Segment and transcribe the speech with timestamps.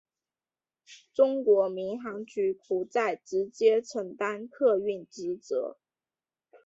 [1.13, 5.77] 中国民航局不再直接承担客运职责。